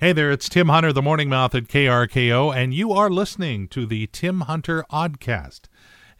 Hey 0.00 0.12
there, 0.12 0.30
it's 0.30 0.48
Tim 0.48 0.68
Hunter, 0.68 0.92
the 0.92 1.02
Morning 1.02 1.28
Mouth 1.28 1.56
at 1.56 1.64
KRKO, 1.64 2.54
and 2.54 2.72
you 2.72 2.92
are 2.92 3.10
listening 3.10 3.66
to 3.70 3.84
the 3.84 4.06
Tim 4.06 4.42
Hunter 4.42 4.84
Oddcast. 4.92 5.62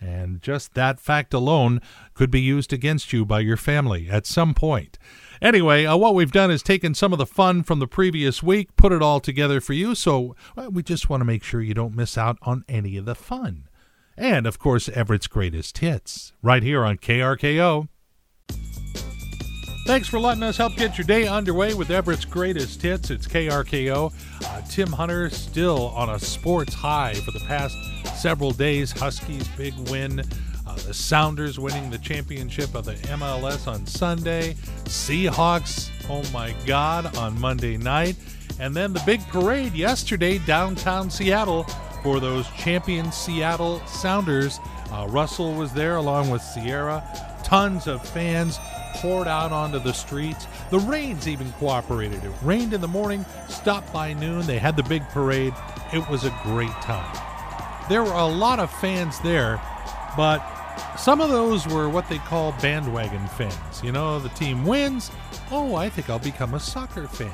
And 0.00 0.42
just 0.42 0.74
that 0.74 0.98
fact 0.98 1.32
alone 1.32 1.80
could 2.12 2.28
be 2.28 2.40
used 2.40 2.72
against 2.72 3.12
you 3.12 3.24
by 3.24 3.38
your 3.38 3.56
family 3.56 4.10
at 4.10 4.26
some 4.26 4.52
point. 4.52 4.98
Anyway, 5.40 5.84
uh, 5.84 5.96
what 5.96 6.16
we've 6.16 6.32
done 6.32 6.50
is 6.50 6.60
taken 6.60 6.92
some 6.92 7.12
of 7.12 7.20
the 7.20 7.24
fun 7.24 7.62
from 7.62 7.78
the 7.78 7.86
previous 7.86 8.42
week, 8.42 8.74
put 8.74 8.90
it 8.90 9.00
all 9.00 9.20
together 9.20 9.60
for 9.60 9.74
you, 9.74 9.94
so 9.94 10.34
well, 10.56 10.72
we 10.72 10.82
just 10.82 11.08
want 11.08 11.20
to 11.20 11.24
make 11.24 11.44
sure 11.44 11.60
you 11.60 11.72
don't 11.72 11.94
miss 11.94 12.18
out 12.18 12.36
on 12.42 12.64
any 12.68 12.96
of 12.96 13.04
the 13.04 13.14
fun. 13.14 13.68
And, 14.16 14.44
of 14.44 14.58
course, 14.58 14.88
Everett's 14.88 15.28
greatest 15.28 15.78
hits, 15.78 16.32
right 16.42 16.64
here 16.64 16.84
on 16.84 16.96
KRKO. 16.96 17.86
Thanks 19.88 20.06
for 20.06 20.20
letting 20.20 20.42
us 20.42 20.58
help 20.58 20.76
get 20.76 20.98
your 20.98 21.06
day 21.06 21.26
underway 21.26 21.72
with 21.72 21.90
Everett's 21.90 22.26
greatest 22.26 22.82
hits. 22.82 23.10
It's 23.10 23.26
KRKO. 23.26 24.12
Uh, 24.44 24.60
Tim 24.68 24.92
Hunter 24.92 25.30
still 25.30 25.86
on 25.96 26.10
a 26.10 26.18
sports 26.18 26.74
high 26.74 27.14
for 27.14 27.30
the 27.30 27.40
past 27.46 27.74
several 28.20 28.50
days. 28.50 28.92
Huskies 28.92 29.48
big 29.56 29.72
win. 29.88 30.20
Uh, 30.66 30.74
the 30.86 30.92
Sounders 30.92 31.58
winning 31.58 31.88
the 31.88 31.96
championship 31.96 32.74
of 32.74 32.84
the 32.84 32.96
MLS 33.16 33.66
on 33.66 33.86
Sunday. 33.86 34.56
Seahawks, 34.84 35.88
oh 36.10 36.22
my 36.34 36.54
God, 36.66 37.16
on 37.16 37.40
Monday 37.40 37.78
night. 37.78 38.16
And 38.60 38.76
then 38.76 38.92
the 38.92 39.02
big 39.06 39.26
parade 39.28 39.72
yesterday 39.72 40.36
downtown 40.36 41.08
Seattle 41.08 41.64
for 42.02 42.20
those 42.20 42.46
champion 42.58 43.10
Seattle 43.10 43.80
Sounders. 43.86 44.60
Uh, 44.92 45.06
Russell 45.08 45.54
was 45.54 45.72
there 45.72 45.96
along 45.96 46.28
with 46.28 46.42
Sierra. 46.42 47.02
Tons 47.42 47.86
of 47.86 48.06
fans 48.06 48.58
poured 48.94 49.28
out 49.28 49.52
onto 49.52 49.78
the 49.78 49.92
streets. 49.92 50.46
The 50.70 50.78
rains 50.78 51.28
even 51.28 51.52
cooperated. 51.52 52.22
It 52.24 52.32
rained 52.42 52.72
in 52.72 52.80
the 52.80 52.88
morning, 52.88 53.24
stopped 53.48 53.92
by 53.92 54.12
noon. 54.12 54.46
They 54.46 54.58
had 54.58 54.76
the 54.76 54.82
big 54.82 55.02
parade. 55.08 55.54
It 55.92 56.08
was 56.08 56.24
a 56.24 56.38
great 56.42 56.70
time. 56.82 57.16
There 57.88 58.02
were 58.02 58.12
a 58.12 58.26
lot 58.26 58.60
of 58.60 58.70
fans 58.80 59.18
there, 59.20 59.60
but 60.16 60.44
some 60.98 61.20
of 61.20 61.30
those 61.30 61.66
were 61.66 61.88
what 61.88 62.08
they 62.08 62.18
call 62.18 62.52
bandwagon 62.60 63.26
fans. 63.28 63.82
You 63.82 63.92
know, 63.92 64.18
the 64.18 64.28
team 64.30 64.66
wins. 64.66 65.10
Oh, 65.50 65.74
I 65.74 65.88
think 65.88 66.10
I'll 66.10 66.18
become 66.18 66.54
a 66.54 66.60
soccer 66.60 67.06
fan. 67.08 67.32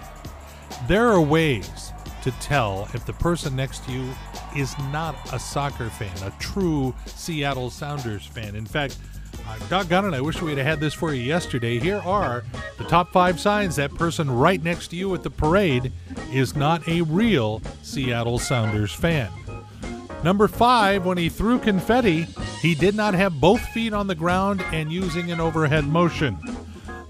There 0.87 1.09
are 1.09 1.21
ways 1.21 1.93
to 2.23 2.31
tell 2.33 2.89
if 2.95 3.05
the 3.05 3.13
person 3.13 3.57
next 3.57 3.85
to 3.85 3.93
you 3.93 4.11
is 4.57 4.79
not 4.93 5.17
a 5.33 5.39
soccer 5.39 5.91
fan, 5.91 6.17
a 6.23 6.31
true 6.39 6.95
Seattle 7.07 7.71
Sounders 7.71 8.25
fan. 8.27 8.55
In 8.55 8.67
fact, 8.67 8.99
Uh, 9.47 9.59
doggone 9.69 10.13
it, 10.13 10.17
I 10.17 10.21
wish 10.21 10.41
we'd 10.41 10.59
have 10.59 10.67
had 10.67 10.81
this 10.81 10.95
for 10.95 11.13
you 11.13 11.23
yesterday. 11.23 11.79
Here 11.79 12.01
are 12.01 12.45
the 12.79 12.85
top 12.85 13.13
five 13.13 13.39
signs 13.39 13.77
that 13.77 13.95
person 13.95 14.31
right 14.31 14.63
next 14.63 14.89
to 14.89 14.97
you 14.97 15.15
at 15.15 15.23
the 15.23 15.31
parade 15.31 15.93
is 16.33 16.57
not 16.57 16.87
a 16.89 17.03
real 17.03 17.61
Seattle 17.83 18.39
Sounders 18.39 18.93
fan. 18.93 19.31
Number 20.23 20.49
five, 20.49 21.05
when 21.05 21.19
he 21.19 21.29
threw 21.29 21.59
confetti, 21.59 22.27
he 22.63 22.75
did 22.75 22.95
not 22.95 23.13
have 23.13 23.41
both 23.41 23.61
feet 23.69 23.93
on 23.93 24.07
the 24.07 24.15
ground 24.15 24.63
and 24.73 24.91
using 24.91 25.31
an 25.31 25.41
overhead 25.41 25.85
motion. 25.87 26.39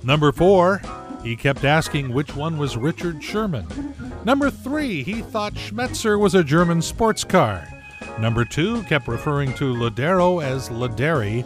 Number 0.02 0.32
four, 0.32 0.82
he 1.22 1.36
kept 1.36 1.64
asking 1.64 2.12
which 2.12 2.34
one 2.34 2.58
was 2.58 2.76
Richard 2.76 3.22
Sherman. 3.22 3.94
Number 4.24 4.50
three, 4.50 5.04
he 5.04 5.22
thought 5.22 5.54
Schmetzer 5.54 6.18
was 6.18 6.34
a 6.34 6.42
German 6.42 6.82
sports 6.82 7.22
car. 7.22 7.68
Number 8.18 8.44
two, 8.44 8.82
kept 8.82 9.06
referring 9.06 9.54
to 9.54 9.72
Lodeiro 9.72 10.42
as 10.42 10.68
Laderi. 10.68 11.44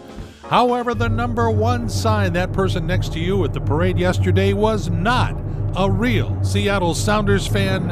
However, 0.49 0.95
the 0.95 1.11
number 1.11 1.51
one 1.51 1.91
sign 1.91 2.33
that 2.33 2.55
person 2.55 2.87
next 2.87 3.13
to 3.13 3.21
you 3.21 3.45
at 3.45 3.53
the 3.53 3.61
parade 3.61 3.99
yesterday 3.99 4.55
was 4.55 4.89
not 4.89 5.37
a 5.77 5.91
real 5.91 6.43
Seattle 6.43 6.95
Sounders 6.95 7.47
fan. 7.47 7.91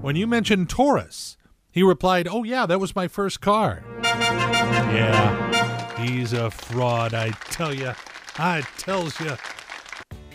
When 0.00 0.16
you 0.16 0.26
mentioned 0.26 0.68
Torres, 0.68 1.36
he 1.70 1.84
replied, 1.84 2.26
Oh, 2.26 2.42
yeah, 2.42 2.66
that 2.66 2.80
was 2.80 2.96
my 2.96 3.06
first 3.06 3.40
car. 3.40 3.84
Yeah, 4.02 6.02
he's 6.02 6.32
a 6.32 6.50
fraud, 6.50 7.14
I 7.14 7.30
tell 7.30 7.72
you. 7.72 7.92
I 8.38 8.62
tells 8.76 9.20
you. 9.20 9.36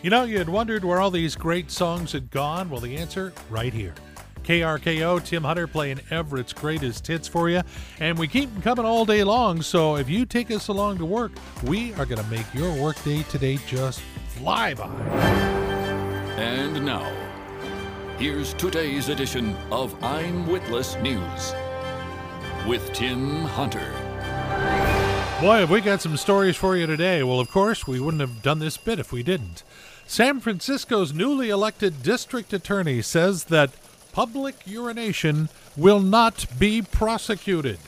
You 0.02 0.10
know, 0.10 0.24
you 0.24 0.38
had 0.38 0.48
wondered 0.48 0.86
where 0.86 1.02
all 1.02 1.12
these 1.12 1.36
great 1.36 1.72
songs 1.72 2.14
had 2.14 2.32
gone. 2.32 2.70
Well, 2.70 2.80
the 2.80 2.96
answer 2.96 3.34
right 3.50 3.74
here. 3.74 3.94
KRKO, 4.50 5.24
Tim 5.24 5.44
Hunter 5.44 5.68
playing 5.68 6.00
Everett's 6.10 6.54
greatest 6.54 7.06
hits 7.06 7.28
for 7.28 7.52
you. 7.52 7.62
And 8.00 8.18
we 8.18 8.28
keep 8.28 8.52
them 8.52 8.64
coming 8.64 8.84
all 8.84 9.06
day 9.06 9.24
long. 9.24 9.62
So 9.62 9.96
if 9.96 10.10
you 10.10 10.26
take 10.26 10.50
us 10.50 10.70
along 10.70 10.98
to 10.98 11.06
work, 11.06 11.34
we 11.66 11.94
are 11.94 12.06
going 12.06 12.18
to 12.24 12.30
make 12.32 12.52
your 12.52 12.74
workday 12.82 13.22
today 13.24 13.60
just 13.68 14.02
fly 14.30 14.74
by. 14.74 14.88
And 16.40 16.84
now, 16.84 17.04
here's 18.18 18.56
today's 18.56 19.10
edition 19.10 19.56
of 19.72 20.04
I'm 20.04 20.48
Witless 20.48 20.96
News 20.96 21.54
with 22.68 22.92
Tim 22.92 23.44
Hunter. 23.44 23.94
Boy, 25.42 25.60
have 25.60 25.70
we 25.70 25.80
got 25.80 26.02
some 26.02 26.18
stories 26.18 26.56
for 26.56 26.76
you 26.76 26.88
today. 26.88 27.22
Well, 27.22 27.40
of 27.40 27.52
course, 27.52 27.86
we 27.86 28.00
wouldn't 28.00 28.22
have 28.22 28.42
done 28.42 28.58
this 28.58 28.78
bit 28.78 28.98
if 28.98 29.12
we 29.12 29.22
didn't. 29.22 29.64
San 30.08 30.40
Francisco's 30.40 31.14
newly 31.14 31.52
elected 31.52 32.02
district 32.02 32.52
attorney 32.52 33.04
says 33.04 33.44
that 33.44 33.70
public 34.12 34.56
urination 34.66 35.50
will 35.78 36.00
not 36.00 36.46
be 36.58 36.82
prosecuted. 36.82 37.80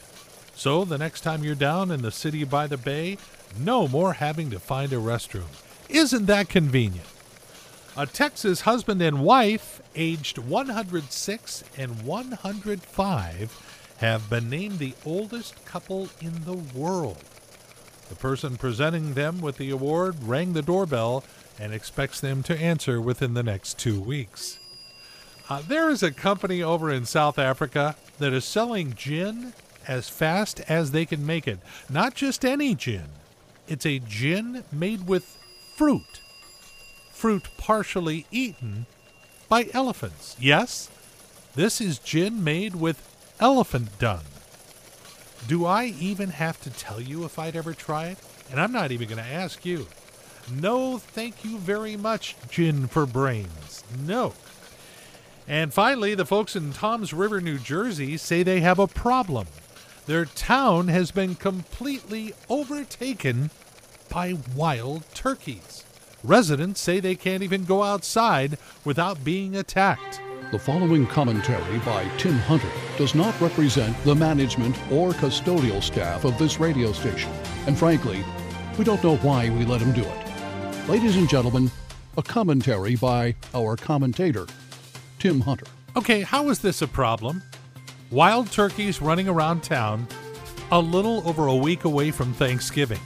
So 0.55 0.85
the 0.85 0.97
next 0.97 1.21
time 1.21 1.43
you're 1.43 1.55
down 1.55 1.91
in 1.91 2.01
the 2.01 2.11
city 2.11 2.43
by 2.43 2.67
the 2.67 2.77
bay, 2.77 3.17
no 3.57 3.87
more 3.87 4.13
having 4.13 4.49
to 4.51 4.59
find 4.59 4.93
a 4.93 4.97
restroom. 4.97 5.49
Isn't 5.89 6.27
that 6.27 6.49
convenient? 6.49 7.07
A 7.97 8.05
Texas 8.05 8.61
husband 8.61 9.01
and 9.01 9.21
wife, 9.23 9.81
aged 9.95 10.37
106 10.37 11.63
and 11.77 12.03
105, 12.03 13.95
have 13.97 14.29
been 14.29 14.49
named 14.49 14.79
the 14.79 14.93
oldest 15.05 15.65
couple 15.65 16.07
in 16.21 16.45
the 16.45 16.53
world. 16.53 17.23
The 18.07 18.15
person 18.15 18.55
presenting 18.55 19.13
them 19.13 19.41
with 19.41 19.57
the 19.57 19.69
award 19.71 20.23
rang 20.23 20.53
the 20.53 20.61
doorbell 20.61 21.23
and 21.59 21.73
expects 21.73 22.21
them 22.21 22.43
to 22.43 22.57
answer 22.57 23.01
within 23.01 23.33
the 23.33 23.43
next 23.43 23.77
two 23.77 23.99
weeks. 23.99 24.57
Uh, 25.50 25.62
there 25.68 25.90
is 25.90 26.02
a 26.03 26.12
company 26.12 26.62
over 26.62 26.90
in 26.91 27.06
South 27.06 27.38
Africa 27.38 27.96
that 28.19 28.34
is 28.34 28.46
selling 28.46 28.94
gin 28.94 29.53
as 29.88 30.07
fast 30.09 30.62
as 30.69 30.91
they 30.91 31.06
can 31.06 31.25
make 31.25 31.47
it. 31.47 31.59
Not 31.90 32.13
just 32.13 32.46
any 32.46 32.75
gin, 32.75 33.09
it's 33.68 33.85
a 33.85 34.00
gin 34.00 34.63
made 34.72 35.07
with 35.07 35.38
fruit. 35.75 36.22
Fruit 37.12 37.50
partially 37.57 38.25
eaten 38.31 38.85
by 39.50 39.68
elephants. 39.74 40.35
Yes, 40.40 40.90
this 41.56 41.81
is 41.81 42.00
gin 42.00 42.44
made 42.44 42.75
with 42.75 43.08
elephant 43.40 44.00
dung. 44.00 44.22
Do 45.47 45.66
I 45.66 45.85
even 46.00 46.29
have 46.29 46.62
to 46.62 46.69
tell 46.69 47.02
you 47.02 47.25
if 47.25 47.38
I'd 47.40 47.56
ever 47.56 47.73
try 47.73 48.08
it? 48.08 48.19
And 48.52 48.59
I'm 48.59 48.72
not 48.72 48.91
even 48.91 49.08
going 49.08 49.23
to 49.23 49.29
ask 49.29 49.66
you. 49.66 49.88
No, 50.52 50.97
thank 50.97 51.44
you 51.44 51.58
very 51.58 51.96
much, 51.96 52.35
Gin 52.50 52.88
for 52.88 53.06
Brains. 53.06 53.84
No. 54.06 54.34
And 55.47 55.74
finally, 55.74 56.16
the 56.16 56.25
folks 56.25 56.56
in 56.56 56.72
Toms 56.74 57.13
River, 57.13 57.41
New 57.41 57.57
Jersey 57.57 58.18
say 58.18 58.44
they 58.44 58.62
have 58.62 58.79
a 58.79 58.88
problem. 58.88 59.47
Their 60.06 60.25
town 60.25 60.88
has 60.88 61.12
been 61.12 61.35
completely 61.35 62.34
overtaken 62.50 63.52
by 64.09 64.38
wild 64.56 65.03
turkeys. 65.13 65.84
Residents 66.24 66.79
say 66.79 67.00
they 67.00 67.16
can't 67.16 67.44
even 67.44 67.66
go 67.66 67.84
outside 67.84 68.57
without 68.85 69.24
being 69.24 69.56
attacked. 69.56 70.22
The 70.52 70.59
following 70.59 71.07
commentary 71.07 71.79
by 71.79 72.06
Tim 72.18 72.34
Hunter 72.34 72.68
does 72.97 73.16
not 73.16 73.40
represent 73.40 73.96
the 74.03 74.13
management 74.13 74.75
or 74.91 75.12
custodial 75.12 75.81
staff 75.81 76.25
of 76.25 76.38
this 76.38 76.59
radio 76.59 76.91
station, 76.91 77.31
and 77.68 77.78
frankly, 77.78 78.23
we 78.78 78.84
don't 78.84 79.03
know 79.03 79.16
why 79.18 79.50
we 79.50 79.66
let 79.66 79.81
him 79.81 79.94
do 79.94 80.03
it. 80.03 80.90
Ladies 80.90 81.16
and 81.16 81.29
gentlemen, 81.29 81.72
a 82.18 82.22
commentary 82.22 82.96
by 82.97 83.34
our 83.56 83.78
commentator, 83.78 84.46
Tim 85.21 85.39
Hunter. 85.39 85.67
Okay, 85.95 86.21
how 86.21 86.49
is 86.49 86.57
this 86.57 86.81
a 86.81 86.87
problem? 86.87 87.43
Wild 88.09 88.51
turkeys 88.51 89.03
running 89.03 89.29
around 89.29 89.61
town 89.61 90.07
a 90.72 90.79
little 90.79 91.22
over 91.29 91.46
a 91.46 91.55
week 91.55 91.85
away 91.85 92.09
from 92.09 92.34
Thanksgiving. 92.34 92.99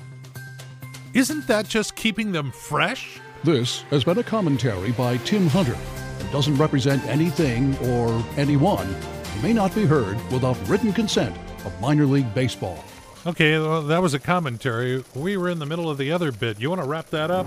Isn't 1.13 1.45
that 1.47 1.67
just 1.67 1.97
keeping 1.97 2.31
them 2.31 2.53
fresh? 2.53 3.19
This 3.43 3.81
has 3.89 4.05
been 4.05 4.17
a 4.17 4.23
commentary 4.23 4.93
by 4.93 5.17
Tim 5.17 5.47
Hunter 5.47 5.75
and 6.19 6.31
doesn't 6.31 6.55
represent 6.55 7.03
anything 7.03 7.77
or 7.79 8.23
anyone 8.37 8.87
and 8.87 9.43
may 9.43 9.51
not 9.51 9.75
be 9.75 9.85
heard 9.85 10.15
without 10.31 10.55
written 10.69 10.93
consent 10.93 11.35
of 11.65 11.81
minor 11.81 12.05
league 12.05 12.33
baseball. 12.33 12.81
Okay, 13.25 13.59
well, 13.59 13.81
that 13.81 14.01
was 14.01 14.13
a 14.13 14.19
commentary. 14.19 15.03
We 15.15 15.35
were 15.35 15.49
in 15.49 15.59
the 15.59 15.65
middle 15.65 15.89
of 15.89 15.97
the 15.97 16.13
other 16.13 16.31
bit. 16.31 16.61
You 16.61 16.69
want 16.69 16.81
to 16.81 16.87
wrap 16.87 17.09
that 17.09 17.29
up? 17.29 17.45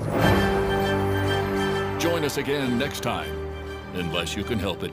Join 1.99 2.23
us 2.23 2.37
again 2.37 2.79
next 2.79 3.01
time, 3.03 3.48
unless 3.95 4.37
you 4.37 4.45
can 4.45 4.59
help 4.59 4.83
it, 4.83 4.93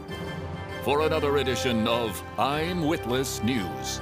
for 0.83 1.01
another 1.01 1.37
edition 1.37 1.87
of 1.87 2.21
I'm 2.37 2.83
Witless 2.83 3.43
News. 3.43 3.99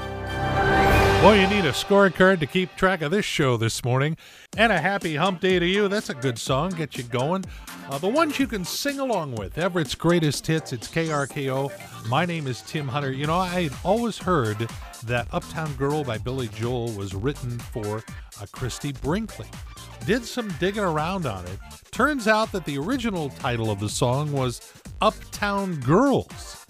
Well, 1.23 1.37
you 1.37 1.47
need 1.47 1.63
a 1.63 1.71
scorecard 1.71 2.41
to 2.41 2.45
keep 2.45 2.75
track 2.75 3.01
of 3.01 3.11
this 3.11 3.23
show 3.23 3.55
this 3.55 3.85
morning. 3.85 4.17
And 4.57 4.73
a 4.73 4.81
happy 4.81 5.15
hump 5.15 5.39
day 5.39 5.57
to 5.57 5.65
you. 5.65 5.87
That's 5.87 6.09
a 6.09 6.13
good 6.13 6.37
song. 6.37 6.71
Get 6.71 6.97
you 6.97 7.03
going. 7.05 7.45
Uh, 7.89 7.97
the 7.97 8.09
ones 8.09 8.37
you 8.39 8.45
can 8.45 8.65
sing 8.65 8.99
along 8.99 9.35
with. 9.35 9.57
Everett's 9.57 9.95
greatest 9.95 10.45
hits. 10.45 10.73
It's 10.73 10.89
KRKO. 10.89 11.71
My 12.09 12.25
name 12.25 12.45
is 12.45 12.61
Tim 12.63 12.89
Hunter. 12.89 13.13
You 13.13 13.27
know, 13.27 13.37
I 13.37 13.61
had 13.61 13.73
always 13.85 14.17
heard 14.17 14.67
that 15.05 15.27
Uptown 15.31 15.73
Girl 15.75 16.03
by 16.03 16.17
Billy 16.17 16.49
Joel 16.49 16.91
was 16.91 17.15
written 17.15 17.57
for 17.57 18.03
uh, 18.41 18.45
Christie 18.51 18.91
Brinkley. 18.91 19.47
Did 20.05 20.25
some 20.25 20.49
digging 20.59 20.83
around 20.83 21.25
on 21.25 21.45
it. 21.45 21.57
Turns 21.91 22.27
out 22.27 22.51
that 22.51 22.65
the 22.65 22.77
original 22.77 23.29
title 23.29 23.71
of 23.71 23.79
the 23.79 23.87
song 23.87 24.33
was 24.33 24.59
Uptown 25.03 25.81
Girls. 25.81 26.65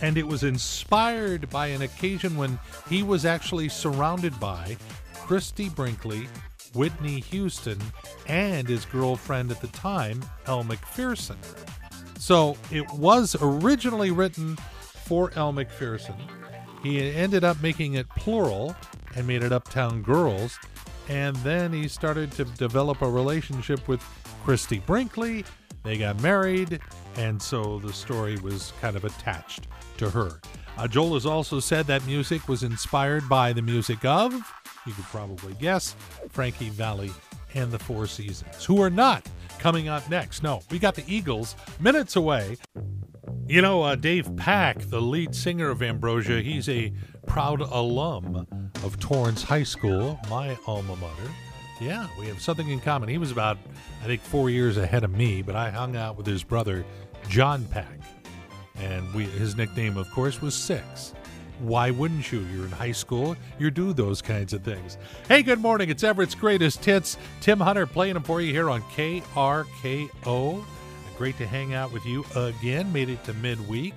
And 0.00 0.16
it 0.16 0.24
was 0.24 0.44
inspired 0.44 1.50
by 1.50 1.66
an 1.66 1.82
occasion 1.82 2.36
when 2.36 2.60
he 2.88 3.02
was 3.02 3.26
actually 3.26 3.68
surrounded 3.70 4.38
by 4.38 4.76
Christie 5.14 5.68
Brinkley, 5.68 6.28
Whitney 6.76 7.18
Houston, 7.18 7.80
and 8.28 8.68
his 8.68 8.84
girlfriend 8.84 9.50
at 9.50 9.60
the 9.60 9.66
time, 9.66 10.22
Elle 10.46 10.62
Macpherson. 10.62 11.38
So 12.20 12.56
it 12.70 12.88
was 12.92 13.36
originally 13.40 14.12
written 14.12 14.54
for 14.80 15.32
Elle 15.34 15.50
Macpherson. 15.52 16.14
He 16.84 17.00
ended 17.10 17.42
up 17.42 17.60
making 17.60 17.94
it 17.94 18.08
plural 18.10 18.76
and 19.16 19.26
made 19.26 19.42
it 19.42 19.50
Uptown 19.50 20.02
Girls. 20.02 20.56
And 21.08 21.34
then 21.38 21.72
he 21.72 21.88
started 21.88 22.30
to 22.32 22.44
develop 22.44 23.02
a 23.02 23.10
relationship 23.10 23.88
with 23.88 24.00
Christie 24.44 24.78
Brinkley. 24.86 25.44
They 25.82 25.98
got 25.98 26.20
married, 26.20 26.80
and 27.16 27.40
so 27.40 27.78
the 27.78 27.92
story 27.92 28.36
was 28.36 28.72
kind 28.80 28.96
of 28.96 29.04
attached 29.04 29.68
to 29.98 30.10
her. 30.10 30.40
Uh, 30.78 30.88
Joel 30.88 31.14
has 31.14 31.26
also 31.26 31.60
said 31.60 31.86
that 31.86 32.06
music 32.06 32.48
was 32.48 32.62
inspired 32.62 33.28
by 33.28 33.52
the 33.52 33.62
music 33.62 34.04
of 34.04 34.32
you 34.86 34.92
could 34.92 35.04
probably 35.04 35.54
guess, 35.54 35.94
Frankie 36.30 36.70
Valli 36.70 37.10
and 37.54 37.70
the 37.70 37.78
Four 37.78 38.06
Seasons, 38.06 38.64
who 38.64 38.80
are 38.82 38.90
not 38.90 39.26
coming 39.58 39.88
up 39.88 40.08
next. 40.10 40.42
No, 40.42 40.62
we 40.70 40.78
got 40.78 40.94
the 40.94 41.04
Eagles 41.06 41.54
minutes 41.80 42.16
away. 42.16 42.56
You 43.46 43.62
know, 43.62 43.82
uh, 43.82 43.96
Dave 43.96 44.34
Pack, 44.36 44.78
the 44.78 45.00
lead 45.00 45.34
singer 45.34 45.68
of 45.68 45.82
Ambrosia, 45.82 46.40
he's 46.40 46.68
a 46.68 46.92
proud 47.26 47.60
alum 47.60 48.46
of 48.82 48.98
Torrance 48.98 49.42
High 49.42 49.62
School, 49.62 50.18
my 50.30 50.56
alma 50.66 50.96
mater. 50.96 51.30
Yeah, 51.82 52.06
we 52.16 52.28
have 52.28 52.40
something 52.40 52.68
in 52.68 52.78
common. 52.78 53.08
He 53.08 53.18
was 53.18 53.32
about, 53.32 53.58
I 54.02 54.06
think, 54.06 54.20
four 54.20 54.50
years 54.50 54.76
ahead 54.76 55.02
of 55.02 55.10
me, 55.10 55.42
but 55.42 55.56
I 55.56 55.70
hung 55.70 55.96
out 55.96 56.16
with 56.16 56.26
his 56.26 56.44
brother, 56.44 56.84
John 57.28 57.64
Pack. 57.64 57.98
And 58.76 59.12
we, 59.12 59.24
his 59.24 59.56
nickname, 59.56 59.96
of 59.96 60.08
course, 60.12 60.40
was 60.40 60.54
Six. 60.54 61.12
Why 61.58 61.90
wouldn't 61.90 62.30
you? 62.30 62.40
You're 62.54 62.66
in 62.66 62.70
high 62.70 62.92
school, 62.92 63.36
you 63.58 63.72
do 63.72 63.92
those 63.92 64.22
kinds 64.22 64.52
of 64.52 64.62
things. 64.62 64.96
Hey, 65.26 65.42
good 65.42 65.58
morning. 65.58 65.90
It's 65.90 66.04
Everett's 66.04 66.36
Greatest 66.36 66.84
Hits. 66.84 67.16
Tim 67.40 67.58
Hunter 67.58 67.86
playing 67.86 68.14
them 68.14 68.22
for 68.22 68.40
you 68.40 68.52
here 68.52 68.70
on 68.70 68.82
KRKO. 68.82 70.64
Great 71.18 71.38
to 71.38 71.46
hang 71.46 71.74
out 71.74 71.92
with 71.92 72.06
you 72.06 72.24
again. 72.36 72.92
Made 72.92 73.08
it 73.08 73.24
to 73.24 73.34
midweek. 73.34 73.94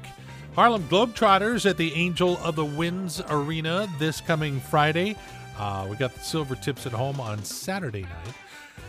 Harlem 0.55 0.83
Globetrotters 0.83 1.69
at 1.69 1.77
the 1.77 1.93
Angel 1.93 2.37
of 2.37 2.55
the 2.55 2.65
Winds 2.65 3.21
Arena 3.29 3.87
this 3.99 4.21
coming 4.21 4.59
Friday. 4.59 5.15
Uh, 5.57 5.87
we 5.89 5.95
got 5.95 6.13
the 6.13 6.19
Silvertips 6.19 6.85
at 6.85 6.91
home 6.91 7.19
on 7.19 7.43
Saturday 7.43 8.01
night. 8.01 8.35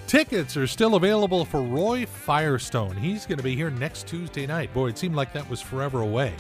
Tickets 0.07 0.57
are 0.57 0.67
still 0.67 0.95
available 0.95 1.45
for 1.45 1.63
Roy 1.63 2.07
Firestone. 2.07 2.97
He's 2.97 3.27
going 3.27 3.39
to 3.39 3.45
be 3.45 3.57
here 3.57 3.71
next 3.71 4.07
Tuesday 4.07 4.47
night. 4.47 4.73
Boy, 4.73 4.89
it 4.89 4.99
seemed 4.99 5.15
like 5.15 5.33
that 5.33 5.49
was 5.49 5.61
forever 5.61 6.01
away. 6.01 6.33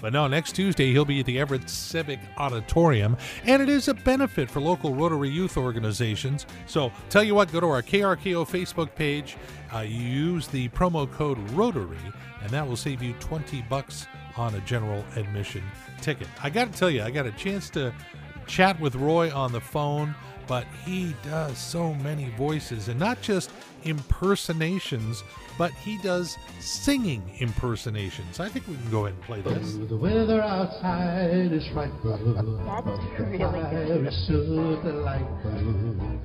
But 0.00 0.12
no, 0.12 0.26
next 0.26 0.52
Tuesday 0.52 0.92
he'll 0.92 1.06
be 1.06 1.20
at 1.20 1.26
the 1.26 1.38
Everett 1.38 1.70
Civic 1.70 2.20
Auditorium, 2.36 3.16
and 3.44 3.62
it 3.62 3.68
is 3.68 3.88
a 3.88 3.94
benefit 3.94 4.50
for 4.50 4.60
local 4.60 4.94
Rotary 4.94 5.30
youth 5.30 5.56
organizations. 5.56 6.46
So 6.66 6.92
tell 7.08 7.24
you 7.24 7.34
what, 7.34 7.50
go 7.50 7.60
to 7.60 7.66
our 7.66 7.82
KRKO 7.82 8.46
Facebook 8.46 8.94
page, 8.94 9.36
uh, 9.74 9.80
use 9.80 10.48
the 10.48 10.68
promo 10.70 11.10
code 11.10 11.38
Rotary, 11.50 11.96
and 12.42 12.50
that 12.50 12.66
will 12.66 12.76
save 12.76 13.02
you 13.02 13.14
20 13.14 13.62
bucks 13.62 14.06
on 14.36 14.54
a 14.54 14.60
general 14.60 15.04
admission 15.16 15.62
ticket. 16.02 16.28
I 16.42 16.50
got 16.50 16.70
to 16.72 16.78
tell 16.78 16.90
you, 16.90 17.02
I 17.02 17.10
got 17.10 17.24
a 17.24 17.32
chance 17.32 17.70
to 17.70 17.94
chat 18.46 18.80
with 18.80 18.94
Roy 18.94 19.34
on 19.34 19.52
the 19.52 19.60
phone 19.60 20.14
but 20.46 20.64
he 20.84 21.14
does 21.24 21.58
so 21.58 21.94
many 21.94 22.30
voices 22.36 22.88
and 22.88 22.98
not 22.98 23.20
just 23.20 23.50
impersonations, 23.84 25.22
but 25.58 25.70
he 25.72 25.98
does 26.02 26.36
singing 26.60 27.22
impersonations. 27.38 28.40
I 28.40 28.48
think 28.48 28.66
we 28.66 28.74
can 28.74 28.90
go 28.90 29.06
ahead 29.06 29.14
and 29.14 29.22
play 29.24 29.40
this. 29.42 29.74
The 29.88 29.96
weather 29.96 30.42
outside 30.42 31.52
is 31.52 31.66
frightful. 31.72 32.34
That's 32.34 33.30
really 33.30 33.48
good. 33.70 34.12
so 34.26 34.80
delightful. 34.82 36.20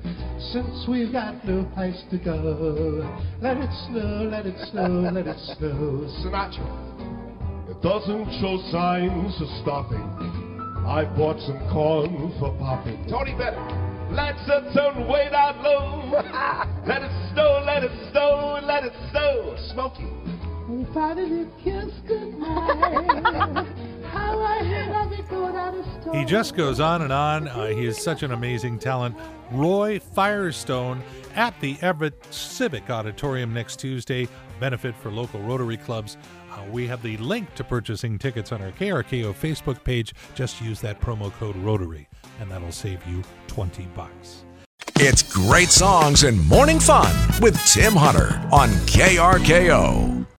Since 0.52 0.88
we've 0.88 1.12
got 1.12 1.44
no 1.46 1.64
place 1.74 2.02
to 2.10 2.18
go, 2.18 3.08
let 3.40 3.56
it 3.56 3.70
snow, 3.88 4.28
let 4.30 4.46
it 4.46 4.56
snow, 4.70 5.10
let 5.12 5.26
it 5.26 5.38
snow. 5.56 6.08
Sinatra. 6.22 7.70
It 7.70 7.80
doesn't 7.80 8.26
show 8.40 8.58
signs 8.70 9.40
of 9.40 9.48
stopping. 9.62 10.51
I 10.86 11.04
bought 11.04 11.40
some 11.40 11.58
corn 11.70 12.32
for 12.38 12.52
popping. 12.58 13.06
Tony 13.08 13.34
Bennett. 13.34 14.12
Let's 14.12 14.44
turn 14.46 15.08
way 15.08 15.30
down 15.30 15.62
low. 15.62 16.10
let 16.86 17.02
it 17.02 17.10
snow, 17.32 17.62
let 17.64 17.82
it 17.82 17.92
snow, 18.10 18.60
let 18.62 18.84
it 18.84 18.92
snow. 19.10 19.56
Smokey. 19.72 20.06
If 20.68 20.96
I 20.96 21.14
didn't 21.14 21.50
kiss 21.62 21.92
goodnight, 22.06 23.66
how 24.06 24.40
I 24.40 24.64
hate 24.64 24.90
love 24.90 25.12
it 25.12 25.28
going 25.30 25.56
out 25.56 25.74
of 25.74 25.84
store. 26.00 26.14
He 26.14 26.24
just 26.24 26.56
goes 26.56 26.80
on 26.80 27.02
and 27.02 27.12
on. 27.12 27.48
Uh, 27.48 27.66
he 27.68 27.86
is 27.86 27.96
such 27.96 28.22
an 28.22 28.32
amazing 28.32 28.78
talent. 28.78 29.16
Roy 29.50 29.98
Firestone 29.98 31.02
at 31.34 31.58
the 31.60 31.78
Everett 31.80 32.22
Civic 32.34 32.90
Auditorium 32.90 33.54
next 33.54 33.80
Tuesday. 33.80 34.28
Benefit 34.62 34.94
for 34.94 35.10
local 35.10 35.40
Rotary 35.40 35.76
clubs. 35.76 36.16
Uh, 36.52 36.62
we 36.70 36.86
have 36.86 37.02
the 37.02 37.16
link 37.16 37.52
to 37.56 37.64
purchasing 37.64 38.16
tickets 38.16 38.52
on 38.52 38.62
our 38.62 38.70
KRKO 38.70 39.34
Facebook 39.34 39.82
page. 39.82 40.14
Just 40.36 40.60
use 40.60 40.80
that 40.82 41.00
promo 41.00 41.32
code 41.32 41.56
Rotary, 41.56 42.08
and 42.38 42.48
that'll 42.48 42.70
save 42.70 43.04
you 43.08 43.24
20 43.48 43.86
bucks. 43.86 44.44
It's 45.00 45.24
great 45.24 45.70
songs 45.70 46.22
and 46.22 46.46
morning 46.46 46.78
fun 46.78 47.12
with 47.40 47.58
Tim 47.66 47.94
Hunter 47.94 48.40
on 48.52 48.68
KRKO. 48.86 50.28